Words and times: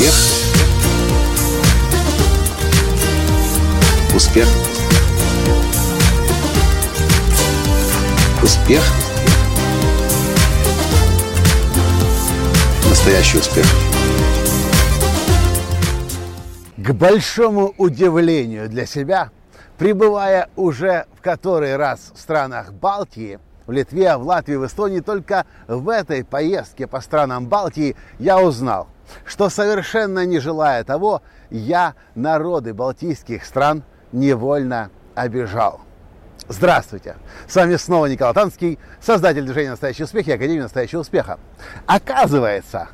Успех. 0.00 0.14
Успех. 4.14 4.48
Успех. 8.42 8.82
Настоящий 12.88 13.38
успех. 13.38 13.66
К 16.78 16.92
большому 16.92 17.74
удивлению 17.76 18.70
для 18.70 18.86
себя, 18.86 19.28
пребывая 19.76 20.48
уже 20.56 21.04
в 21.14 21.20
который 21.20 21.76
раз 21.76 22.12
в 22.14 22.18
странах 22.18 22.72
Балтии, 22.72 23.38
в 23.70 23.72
Литве, 23.72 24.16
в 24.16 24.22
Латвии, 24.22 24.56
в 24.56 24.66
Эстонии, 24.66 24.98
только 24.98 25.46
в 25.68 25.88
этой 25.88 26.24
поездке 26.24 26.88
по 26.88 27.00
странам 27.00 27.46
Балтии 27.46 27.94
я 28.18 28.40
узнал, 28.40 28.88
что 29.24 29.48
совершенно 29.48 30.26
не 30.26 30.40
желая 30.40 30.82
того, 30.82 31.22
я 31.50 31.94
народы 32.16 32.74
балтийских 32.74 33.44
стран 33.44 33.84
невольно 34.10 34.90
обижал. 35.14 35.82
Здравствуйте! 36.48 37.14
С 37.46 37.54
вами 37.54 37.76
снова 37.76 38.06
Николай 38.06 38.34
Танский, 38.34 38.80
создатель 39.00 39.44
движения 39.44 39.70
«Настоящий 39.70 40.02
успех» 40.02 40.26
и 40.26 40.32
Академии 40.32 40.62
«Настоящего 40.62 41.02
успеха». 41.02 41.38
Оказывается, 41.86 42.88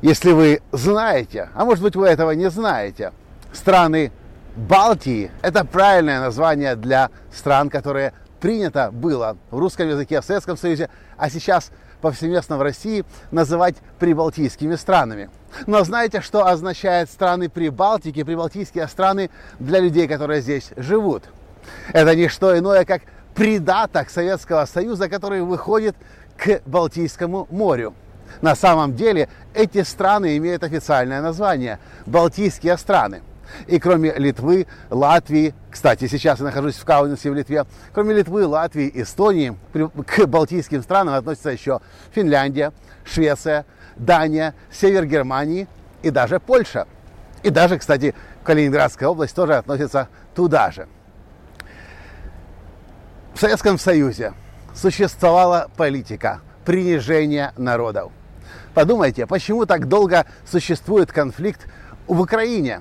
если 0.00 0.32
вы 0.32 0.62
знаете, 0.72 1.50
а 1.54 1.66
может 1.66 1.84
быть 1.84 1.94
вы 1.94 2.06
этого 2.08 2.30
не 2.30 2.48
знаете, 2.48 3.12
страны 3.52 4.12
Балтии– 4.56 5.30
это 5.42 5.66
правильное 5.66 6.20
название 6.20 6.74
для 6.76 7.10
стран, 7.30 7.68
которые 7.68 8.14
принято 8.44 8.90
было 8.92 9.38
в 9.50 9.58
русском 9.58 9.88
языке 9.88 10.20
в 10.20 10.24
Советском 10.26 10.58
Союзе, 10.58 10.90
а 11.16 11.30
сейчас 11.30 11.70
повсеместно 12.02 12.58
в 12.58 12.62
России 12.62 13.06
называть 13.30 13.76
прибалтийскими 13.98 14.74
странами. 14.74 15.30
Но 15.66 15.82
знаете, 15.82 16.20
что 16.20 16.46
означает 16.46 17.08
страны 17.08 17.48
Прибалтики, 17.48 18.22
прибалтийские 18.22 18.86
страны 18.88 19.30
для 19.58 19.80
людей, 19.80 20.06
которые 20.06 20.42
здесь 20.42 20.72
живут? 20.76 21.22
Это 21.94 22.14
не 22.14 22.28
что 22.28 22.58
иное, 22.58 22.84
как 22.84 23.00
придаток 23.34 24.10
Советского 24.10 24.66
Союза, 24.66 25.08
который 25.08 25.40
выходит 25.40 25.96
к 26.36 26.60
Балтийскому 26.66 27.46
морю. 27.50 27.94
На 28.42 28.54
самом 28.54 28.94
деле 28.94 29.30
эти 29.54 29.82
страны 29.84 30.36
имеют 30.36 30.64
официальное 30.64 31.22
название– 31.22 31.78
Балтийские 32.04 32.76
страны. 32.76 33.22
И 33.66 33.78
кроме 33.78 34.12
Литвы, 34.14 34.66
Латвии, 34.90 35.54
кстати, 35.70 36.06
сейчас 36.06 36.38
я 36.38 36.46
нахожусь 36.46 36.76
в 36.76 36.84
Каунасе 36.84 37.30
в 37.30 37.34
Литве, 37.34 37.64
кроме 37.92 38.14
Литвы, 38.14 38.46
Латвии, 38.46 38.90
Эстонии, 38.94 39.56
к 39.72 40.26
балтийским 40.26 40.82
странам 40.82 41.14
относятся 41.14 41.50
еще 41.50 41.80
Финляндия, 42.12 42.72
Швеция, 43.04 43.66
Дания, 43.96 44.54
север 44.70 45.06
Германии 45.06 45.68
и 46.02 46.10
даже 46.10 46.40
Польша. 46.40 46.86
И 47.42 47.50
даже, 47.50 47.78
кстати, 47.78 48.14
Калининградская 48.42 49.08
область 49.08 49.34
тоже 49.34 49.56
относится 49.56 50.08
туда 50.34 50.70
же. 50.70 50.88
В 53.34 53.40
Советском 53.40 53.78
Союзе 53.78 54.32
существовала 54.74 55.70
политика 55.76 56.40
принижения 56.64 57.52
народов. 57.56 58.12
Подумайте, 58.74 59.26
почему 59.26 59.66
так 59.66 59.88
долго 59.88 60.26
существует 60.44 61.12
конфликт 61.12 61.66
в 62.06 62.20
Украине? 62.20 62.80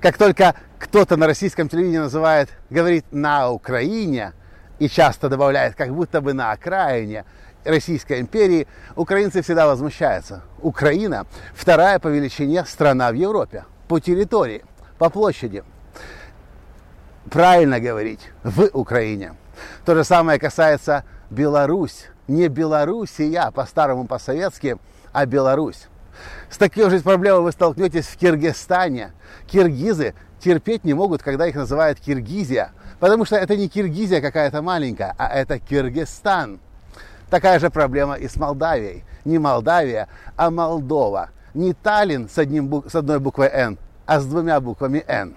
Как 0.00 0.18
только 0.18 0.54
кто-то 0.78 1.16
на 1.16 1.26
российском 1.26 1.68
телевидении 1.68 1.98
называет, 1.98 2.50
говорит 2.70 3.06
на 3.12 3.50
Украине 3.50 4.32
и 4.78 4.88
часто 4.88 5.28
добавляет, 5.28 5.74
как 5.74 5.94
будто 5.94 6.20
бы 6.20 6.34
на 6.34 6.52
окраине 6.52 7.24
Российской 7.64 8.20
империи, 8.20 8.68
украинцы 8.94 9.42
всегда 9.42 9.66
возмущаются. 9.66 10.42
Украина 10.60 11.26
вторая 11.54 11.98
по 11.98 12.08
величине 12.08 12.64
страна 12.64 13.10
в 13.10 13.14
Европе 13.14 13.64
по 13.88 13.98
территории, 13.98 14.64
по 14.98 15.10
площади. 15.10 15.64
Правильно 17.30 17.80
говорить 17.80 18.30
в 18.44 18.68
Украине. 18.72 19.34
То 19.84 19.94
же 19.94 20.04
самое 20.04 20.38
касается 20.38 21.04
Беларусь. 21.30 22.06
Не 22.28 22.48
Белоруссия 22.48 23.50
по-старому 23.52 24.06
по-советски, 24.06 24.78
а 25.12 25.26
Беларусь. 25.26 25.88
С 26.50 26.58
такой 26.58 26.90
же 26.90 27.00
проблемой 27.00 27.42
вы 27.42 27.52
столкнетесь 27.52 28.06
в 28.06 28.16
Киргизстане. 28.16 29.12
Киргизы 29.46 30.14
терпеть 30.40 30.84
не 30.84 30.94
могут, 30.94 31.22
когда 31.22 31.46
их 31.46 31.54
называют 31.54 31.98
Киргизия, 32.00 32.72
потому 33.00 33.24
что 33.24 33.36
это 33.36 33.56
не 33.56 33.68
Киргизия 33.68 34.20
какая-то 34.20 34.62
маленькая, 34.62 35.14
а 35.18 35.28
это 35.28 35.58
Киргизстан. 35.58 36.60
Такая 37.30 37.58
же 37.58 37.70
проблема 37.70 38.14
и 38.14 38.28
с 38.28 38.36
Молдавией. 38.36 39.04
Не 39.24 39.38
Молдавия, 39.38 40.08
а 40.36 40.50
Молдова. 40.50 41.30
Не 41.54 41.72
Таллин 41.72 42.28
с, 42.28 42.38
одним, 42.38 42.84
с 42.86 42.94
одной 42.94 43.18
буквой 43.18 43.48
«Н», 43.48 43.78
а 44.04 44.20
с 44.20 44.26
двумя 44.26 44.60
буквами 44.60 45.04
«Н». 45.08 45.34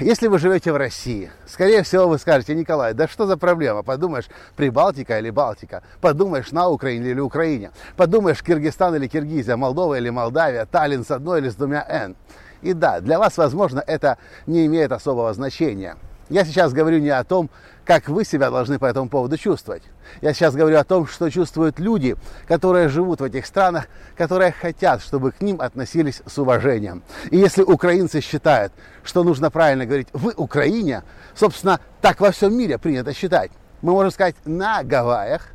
Если 0.00 0.26
вы 0.26 0.38
живете 0.38 0.72
в 0.72 0.76
России, 0.76 1.30
скорее 1.46 1.82
всего 1.82 2.08
вы 2.08 2.18
скажете, 2.18 2.54
Николай, 2.54 2.94
да 2.94 3.06
что 3.06 3.26
за 3.26 3.36
проблема? 3.36 3.82
Подумаешь, 3.82 4.28
Прибалтика 4.56 5.18
или 5.18 5.30
Балтика? 5.30 5.82
Подумаешь, 6.00 6.52
на 6.52 6.68
Украине 6.68 7.10
или 7.10 7.20
Украине? 7.20 7.70
Подумаешь, 7.96 8.42
Киргизстан 8.42 8.94
или 8.96 9.06
Киргизия, 9.06 9.56
Молдова 9.56 9.96
или 9.96 10.10
Молдавия, 10.10 10.66
Таллин 10.66 11.04
с 11.04 11.10
одной 11.10 11.40
или 11.40 11.48
с 11.48 11.54
двумя 11.54 11.84
«Н». 11.88 12.16
И 12.62 12.72
да, 12.72 13.00
для 13.00 13.18
вас, 13.18 13.38
возможно, 13.38 13.82
это 13.86 14.18
не 14.46 14.66
имеет 14.66 14.92
особого 14.92 15.32
значения– 15.32 15.96
я 16.30 16.44
сейчас 16.44 16.72
говорю 16.72 16.98
не 17.00 17.10
о 17.10 17.24
том, 17.24 17.50
как 17.84 18.08
вы 18.08 18.24
себя 18.24 18.50
должны 18.50 18.78
по 18.78 18.86
этому 18.86 19.08
поводу 19.08 19.36
чувствовать. 19.36 19.82
Я 20.22 20.32
сейчас 20.32 20.54
говорю 20.54 20.78
о 20.78 20.84
том, 20.84 21.06
что 21.06 21.28
чувствуют 21.28 21.80
люди, 21.80 22.16
которые 22.46 22.88
живут 22.88 23.20
в 23.20 23.24
этих 23.24 23.46
странах, 23.46 23.88
которые 24.16 24.52
хотят, 24.52 25.02
чтобы 25.02 25.32
к 25.32 25.40
ним 25.40 25.60
относились 25.60 26.22
с 26.24 26.38
уважением. 26.38 27.02
И 27.30 27.36
если 27.36 27.62
украинцы 27.62 28.20
считают, 28.20 28.72
что 29.02 29.24
нужно 29.24 29.50
правильно 29.50 29.86
говорить 29.86 30.08
«в 30.12 30.28
Украине», 30.36 31.02
собственно, 31.34 31.80
так 32.00 32.20
во 32.20 32.30
всем 32.30 32.56
мире 32.56 32.78
принято 32.78 33.12
считать. 33.12 33.50
Мы 33.82 33.92
можем 33.92 34.12
сказать 34.12 34.36
«на 34.44 34.84
Гавайях», 34.84 35.48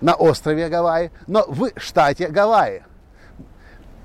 на 0.00 0.14
острове 0.14 0.68
Гавайи, 0.68 1.10
но 1.26 1.44
в 1.48 1.70
штате 1.76 2.28
Гавайи, 2.28 2.82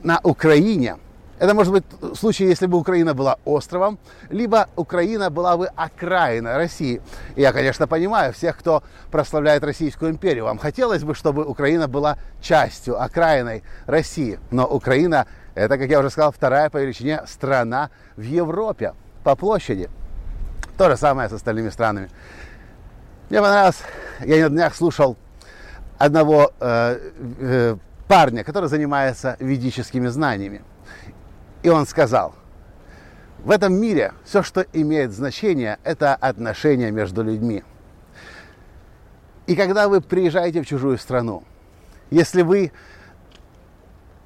на 0.04 0.20
Украине– 0.24 0.98
это 1.44 1.54
может 1.54 1.74
быть 1.74 1.84
случай, 2.18 2.46
если 2.46 2.68
бы 2.68 2.78
Украина 2.78 3.14
была 3.14 3.38
островом, 3.44 4.00
либо 4.30 4.70
Украина 4.78 5.30
была 5.30 5.58
бы 5.58 5.68
окраина 5.76 6.56
России. 6.56 7.02
И 7.36 7.42
я, 7.42 7.52
конечно, 7.52 7.86
понимаю 7.86 8.32
всех, 8.32 8.58
кто 8.58 8.82
прославляет 9.12 9.62
Российскую 9.62 10.12
империю. 10.12 10.46
Вам 10.46 10.58
хотелось 10.58 11.04
бы, 11.04 11.14
чтобы 11.14 11.44
Украина 11.44 11.90
была 11.90 12.18
частью, 12.42 13.02
окраиной 13.02 13.62
России. 13.88 14.40
Но 14.52 14.66
Украина– 14.66 15.28
это, 15.54 15.78
как 15.78 15.90
я 15.90 16.00
уже 16.00 16.12
сказал, 16.12 16.32
вторая 16.32 16.70
по 16.70 16.78
величине 16.78 17.24
страна 17.28 17.90
в 18.16 18.22
Европе 18.22 18.94
по 19.26 19.36
площади. 19.36 19.90
То 20.78 20.90
же 20.90 20.96
самое 20.96 21.28
с 21.28 21.34
остальными 21.34 21.72
странами. 21.72 22.10
Мне 23.30 23.42
понравилось, 23.42 23.82
я 24.22 24.44
на 24.44 24.50
днях 24.50 24.74
слушал 24.74 25.18
одного 25.98 26.54
э, 26.62 27.00
э, 27.42 27.76
парня, 28.08 28.46
который 28.46 28.70
занимается 28.70 29.36
ведическими 29.42 30.08
знаниями. 30.08 30.62
И 31.64 31.70
он 31.70 31.88
сказал, 31.88 32.36
в 33.40 33.50
этом 33.50 33.74
мире 33.74 34.14
все, 34.24 34.44
что 34.44 34.66
имеет 34.74 35.12
значение, 35.12 35.80
это 35.84 36.14
отношения 36.14 36.92
между 36.92 37.24
людьми. 37.24 37.64
И 39.48 39.56
когда 39.56 39.90
вы 39.90 40.02
приезжаете 40.02 40.62
в 40.62 40.68
чужую 40.68 40.98
страну, 40.98 41.44
если 42.12 42.42
вы 42.42 42.72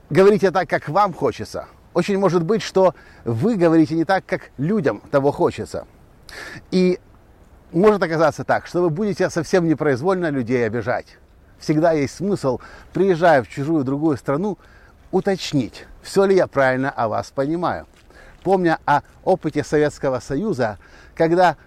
говорите 0.10 0.52
так, 0.52 0.70
как 0.70 0.90
вам 0.90 1.14
хочется, 1.14 1.68
очень 1.94 2.20
может 2.20 2.44
быть, 2.44 2.62
что 2.62 2.94
вы 3.24 3.56
говорите 3.56 3.96
не 3.96 4.06
так, 4.06 4.26
как 4.26 4.52
людям 4.58 5.02
того 5.12 5.32
хочется. 5.32 5.88
И 6.70 7.00
может 7.72 8.02
оказаться 8.04 8.44
так, 8.44 8.68
что 8.68 8.82
вы 8.82 8.90
будете 8.90 9.30
совсем 9.30 9.68
непроизвольно 9.68 10.30
людей 10.30 10.66
обижать. 10.66 11.18
Всегда 11.58 11.94
есть 11.94 12.16
смысл, 12.16 12.60
приезжая 12.94 13.42
в 13.42 13.48
чужую 13.48 13.84
другую 13.84 14.18
страну, 14.18 14.60
уточнить, 15.12 15.86
все 16.02 16.26
ли 16.26 16.36
я 16.36 16.48
правильно 16.48 16.90
о 16.90 17.08
вас 17.08 17.32
понимаю. 17.32 17.88
Помня 18.44 18.80
о 18.86 19.02
опыте 19.24 19.64
Советского 19.64 20.20
Союза, 20.20 20.78
когда 21.16 21.58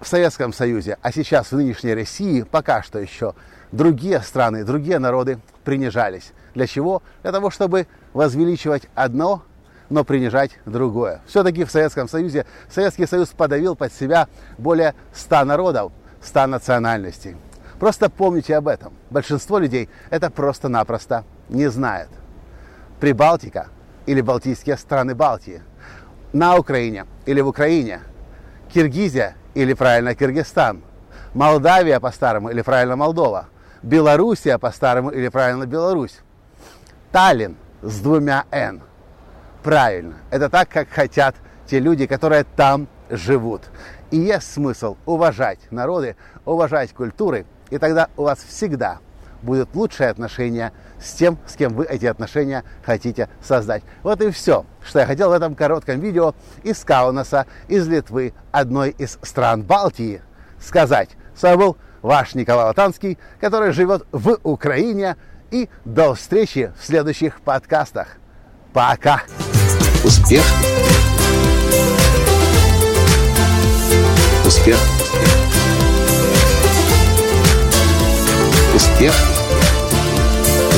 в 0.00 0.06
Советском 0.06 0.52
Союзе, 0.52 0.98
а 1.02 1.12
сейчас 1.12 1.52
в 1.52 1.56
нынешней 1.56 1.94
России, 1.94 2.42
пока 2.42 2.82
что 2.82 2.98
еще 2.98 3.34
другие 3.70 4.20
страны, 4.20 4.64
другие 4.64 4.98
народы 4.98 5.38
принижались. 5.64 6.32
Для 6.54 6.66
чего? 6.66 7.02
Для 7.22 7.32
того, 7.32 7.50
чтобы 7.50 7.86
возвеличивать 8.12 8.88
одно, 8.94 9.42
но 9.88 10.04
принижать 10.04 10.52
другое. 10.64 11.20
Все-таки 11.26 11.64
в 11.64 11.70
Советском 11.70 12.08
Союзе 12.08 12.46
Советский 12.68 13.06
Союз 13.06 13.28
подавил 13.28 13.76
под 13.76 13.92
себя 13.92 14.28
более 14.58 14.94
100 15.14 15.44
народов, 15.44 15.92
100 16.22 16.46
национальностей. 16.46 17.36
Просто 17.78 18.08
помните 18.08 18.56
об 18.56 18.68
этом. 18.68 18.92
Большинство 19.10 19.58
людей 19.58 19.88
это 20.10 20.30
просто-напросто 20.30 21.24
не 21.48 21.68
знает. 21.68 22.08
Прибалтика 23.02 23.66
или 24.06 24.20
Балтийские 24.20 24.76
страны 24.76 25.16
Балтии, 25.16 25.60
на 26.32 26.56
Украине 26.56 27.06
или 27.26 27.40
в 27.40 27.48
Украине, 27.48 27.98
Киргизия 28.72 29.34
или 29.54 29.74
правильно 29.74 30.14
Киргизстан, 30.14 30.84
Молдавия 31.34 31.98
по-старому 31.98 32.50
или 32.50 32.62
правильно 32.62 32.94
Молдова, 32.94 33.48
Белоруссия 33.82 34.56
по-старому 34.56 35.10
или 35.10 35.26
правильно 35.30 35.66
Беларусь. 35.66 36.20
Таллин 37.10 37.56
с 37.82 37.98
двумя 37.98 38.44
«н». 38.52 38.80
Правильно, 39.64 40.14
это 40.30 40.48
так, 40.48 40.68
как 40.68 40.88
хотят 40.88 41.34
те 41.66 41.80
люди, 41.80 42.06
которые 42.06 42.44
там 42.44 42.86
живут. 43.10 43.62
И 44.12 44.16
есть 44.16 44.52
смысл 44.52 44.96
уважать 45.06 45.58
народы, 45.72 46.14
уважать 46.44 46.92
культуры, 46.92 47.46
и 47.68 47.78
тогда 47.78 48.10
у 48.16 48.22
вас 48.22 48.38
всегда 48.38 49.00
будут 49.42 49.74
лучшие 49.74 50.08
отношения 50.08 50.72
с 51.00 51.12
тем, 51.12 51.38
с 51.46 51.54
кем 51.54 51.74
вы 51.74 51.84
эти 51.84 52.06
отношения 52.06 52.64
хотите 52.84 53.28
создать. 53.42 53.82
Вот 54.02 54.20
и 54.22 54.30
все, 54.30 54.64
что 54.84 55.00
я 55.00 55.06
хотел 55.06 55.30
в 55.30 55.32
этом 55.32 55.54
коротком 55.54 56.00
видео 56.00 56.34
из 56.62 56.82
Каунаса, 56.84 57.46
из 57.68 57.86
Литвы, 57.88 58.34
одной 58.50 58.90
из 58.90 59.18
стран 59.22 59.62
Балтии, 59.62 60.22
сказать. 60.60 61.10
С 61.36 61.42
вами 61.42 61.56
был 61.56 61.76
ваш 62.02 62.34
Николай 62.34 62.66
Латанский, 62.66 63.18
который 63.40 63.72
живет 63.72 64.06
в 64.12 64.38
Украине. 64.42 65.16
И 65.50 65.68
до 65.84 66.14
встречи 66.14 66.72
в 66.80 66.86
следующих 66.86 67.42
подкастах. 67.42 68.16
Пока! 68.72 69.22
Успех! 70.02 70.42
Успех! 74.46 74.78
Успех! 78.74 79.31